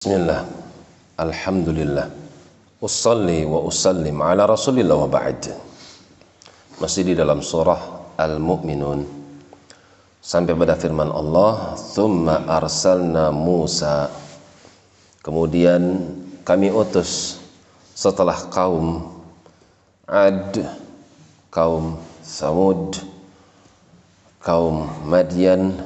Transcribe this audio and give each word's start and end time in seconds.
Bismillah. 0.00 0.48
Alhamdulillah. 1.20 2.08
Usalli 2.80 3.44
wa 3.44 3.60
usallim 3.68 4.24
ala 4.24 4.48
rasulillah 4.48 4.96
wa 4.96 5.04
ba'd. 5.04 5.52
Masih 6.80 7.04
di 7.04 7.12
dalam 7.12 7.44
surah 7.44 8.08
Al-Mu'minun. 8.16 9.04
Sampai 10.24 10.56
pada 10.56 10.80
firman 10.80 11.12
Allah 11.12 11.76
Thumma 11.92 12.48
arsalna 12.48 13.28
Musa. 13.28 14.08
Kemudian 15.20 16.00
kami 16.48 16.72
utus 16.72 17.36
setelah 17.92 18.48
kaum 18.48 19.04
Ad 20.08 20.64
Kaum 21.52 22.00
Samud 22.24 23.04
Kaum 24.40 24.88
Madian 25.04 25.76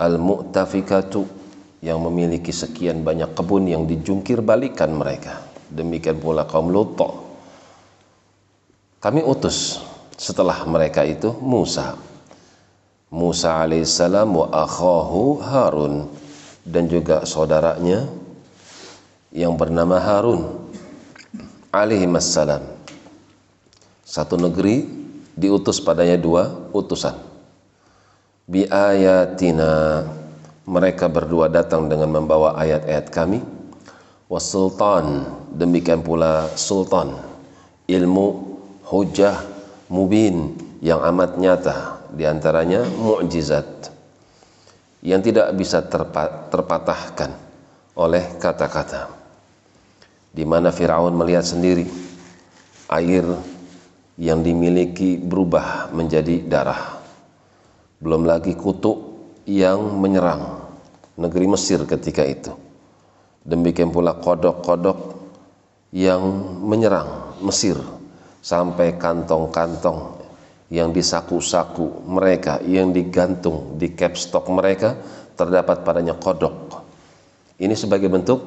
Al-Mu'tafikatu 0.00 1.43
yang 1.84 2.00
memiliki 2.00 2.48
sekian 2.48 3.04
banyak 3.04 3.36
kebun 3.36 3.68
yang 3.68 3.84
dijungkir 3.84 4.40
balikan 4.40 4.96
mereka. 4.96 5.44
Demikian 5.68 6.16
pula 6.16 6.48
kaum 6.48 6.72
Lut. 6.72 6.96
Kami 9.04 9.20
utus 9.20 9.84
setelah 10.16 10.64
mereka 10.64 11.04
itu 11.04 11.28
Musa. 11.44 12.00
Musa 13.12 13.60
alaihissalam 13.60 14.32
wa 14.32 14.48
akhahu 14.48 15.44
Harun 15.44 16.08
dan 16.64 16.88
juga 16.88 17.28
saudaranya 17.28 18.08
yang 19.28 19.52
bernama 19.60 20.00
Harun 20.00 20.72
alaihissalam. 21.68 22.64
Satu 24.08 24.40
negeri 24.40 24.88
diutus 25.36 25.84
padanya 25.84 26.16
dua 26.16 26.48
utusan. 26.72 27.12
Bi 28.48 28.64
ayatina 28.72 30.23
mereka 30.64 31.12
berdua 31.12 31.52
datang 31.52 31.92
dengan 31.92 32.08
membawa 32.08 32.56
ayat-ayat 32.56 33.06
kami. 33.12 33.40
Wasultan 34.28 35.28
demikian 35.52 36.00
pula 36.00 36.48
sultan. 36.56 37.12
Ilmu 37.84 38.26
hujah 38.88 39.44
mubin 39.92 40.56
yang 40.80 41.04
amat 41.04 41.36
nyata 41.36 42.08
di 42.16 42.24
antaranya 42.24 42.88
mukjizat 42.88 43.92
yang 45.04 45.20
tidak 45.20 45.52
bisa 45.52 45.84
terpa 45.84 46.48
terpatahkan 46.48 47.36
oleh 48.00 48.24
kata-kata. 48.40 49.12
Di 50.34 50.42
mana 50.48 50.72
Firaun 50.72 51.12
melihat 51.14 51.44
sendiri 51.44 51.84
air 52.88 53.22
yang 54.16 54.40
dimiliki 54.40 55.20
berubah 55.20 55.92
menjadi 55.92 56.40
darah. 56.48 57.04
Belum 58.00 58.24
lagi 58.24 58.56
kutuk 58.56 59.14
yang 59.44 60.00
menyerang 60.00 60.53
negeri 61.18 61.46
Mesir 61.46 61.82
ketika 61.86 62.22
itu. 62.26 62.52
Demikian 63.44 63.92
pula 63.92 64.16
kodok-kodok 64.16 65.20
yang 65.94 66.22
menyerang 66.64 67.36
Mesir 67.44 67.76
sampai 68.40 68.96
kantong-kantong 68.96 70.24
yang 70.72 70.90
disaku-saku 70.90 72.08
mereka, 72.08 72.58
yang 72.64 72.90
digantung 72.90 73.76
di 73.76 73.92
capstock 73.92 74.48
mereka 74.48 74.96
terdapat 75.36 75.84
padanya 75.84 76.16
kodok. 76.16 76.82
Ini 77.60 77.76
sebagai 77.78 78.10
bentuk 78.10 78.40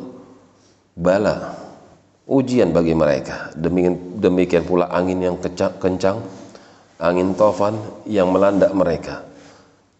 bala, 0.97 1.55
ujian 2.27 2.73
bagi 2.73 2.97
mereka. 2.97 3.53
Demikian, 3.55 4.19
demikian 4.19 4.63
pula 4.65 4.89
angin 4.91 5.23
yang 5.23 5.37
kencang, 5.39 6.19
angin 6.99 7.37
tofan 7.37 7.77
yang 8.09 8.33
melanda 8.33 8.67
mereka 8.73 9.27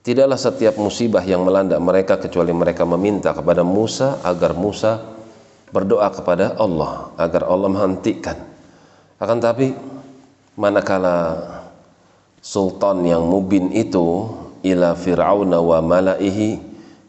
Tidaklah 0.08 0.40
setiap 0.40 0.80
musibah 0.80 1.20
yang 1.20 1.44
melanda 1.44 1.76
mereka 1.84 2.16
kecuali 2.16 2.56
mereka 2.56 2.88
meminta 2.88 3.36
kepada 3.36 3.60
Musa 3.68 4.24
agar 4.24 4.56
Musa 4.56 5.04
berdoa 5.68 6.08
kepada 6.16 6.56
Allah 6.56 7.12
agar 7.20 7.44
Allah 7.44 7.68
menghentikan. 7.68 8.40
Akan 9.20 9.44
tapi 9.44 9.76
manakala 10.56 11.44
sultan 12.40 13.04
yang 13.04 13.28
mubin 13.28 13.76
itu 13.76 14.32
ila 14.64 14.96
fir'aun 14.96 15.52
wa 15.52 15.84
malaihi 15.84 16.64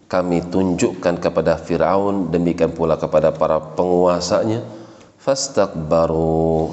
kami 0.08 0.40
tunjukkan 0.48 1.20
kepada 1.20 1.60
Fir'aun 1.60 2.32
demikian 2.32 2.72
pula 2.72 2.96
kepada 2.96 3.28
para 3.30 3.60
penguasanya 3.60 4.64
fastakbaru 5.20 6.72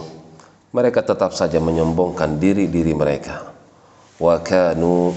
mereka 0.72 1.04
tetap 1.04 1.36
saja 1.36 1.60
menyombongkan 1.60 2.40
diri-diri 2.40 2.96
mereka 2.96 3.52
wa 4.24 4.40
kanu 4.40 5.12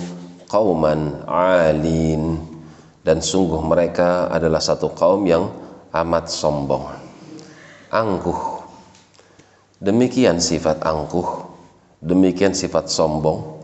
qauman 0.49 1.29
alin 1.29 2.41
dan 3.05 3.21
sungguh 3.21 3.61
mereka 3.61 4.33
adalah 4.33 4.59
satu 4.59 4.93
kaum 4.97 5.25
yang 5.29 5.53
amat 5.93 6.29
sombong. 6.33 6.89
Angkuh. 7.89 8.65
Demikian 9.79 10.43
sifat 10.43 10.83
angkuh. 10.85 11.47
Demikian 12.03 12.53
sifat 12.53 12.91
sombong. 12.91 13.61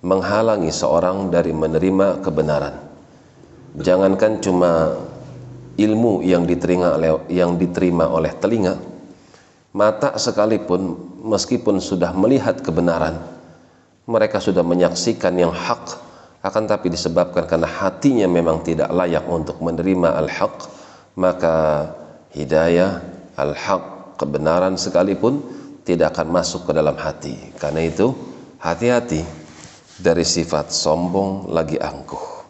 Menghalangi 0.00 0.72
seorang 0.72 1.28
dari 1.28 1.52
menerima 1.52 2.24
kebenaran. 2.24 2.74
Jangankan 3.76 4.40
cuma 4.40 4.96
ilmu 5.76 6.24
yang 6.24 6.48
diterima 6.48 6.98
yang 7.30 7.54
diterima 7.60 8.10
oleh 8.10 8.34
telinga 8.36 8.76
mata 9.70 10.18
sekalipun 10.18 10.98
meskipun 11.22 11.78
sudah 11.78 12.10
melihat 12.10 12.58
kebenaran 12.58 13.22
mereka 14.04 14.42
sudah 14.42 14.66
menyaksikan 14.66 15.30
yang 15.38 15.54
hak 15.54 16.09
akan 16.40 16.64
tapi 16.64 16.88
disebabkan 16.88 17.44
karena 17.44 17.68
hatinya 17.68 18.24
memang 18.24 18.64
tidak 18.64 18.88
layak 18.88 19.24
untuk 19.28 19.60
menerima 19.60 20.16
al-haq 20.24 20.68
maka 21.16 21.88
hidayah 22.32 23.04
al-haq 23.36 24.16
kebenaran 24.16 24.76
sekalipun 24.80 25.40
tidak 25.84 26.16
akan 26.16 26.28
masuk 26.32 26.68
ke 26.68 26.72
dalam 26.76 26.96
hati. 26.96 27.36
Karena 27.56 27.84
itu 27.84 28.12
hati-hati 28.60 29.24
dari 29.96 30.24
sifat 30.24 30.72
sombong 30.72 31.48
lagi 31.52 31.80
angkuh. 31.80 32.44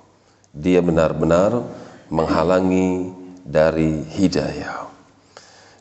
Dia 0.51 0.83
benar-benar 0.83 1.63
menghalangi 2.11 3.15
dari 3.47 4.03
hidayah. 4.07 4.91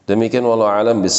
Demikian 0.05 0.45
walau 0.45 0.69
alam 0.69 1.01
bis 1.01 1.17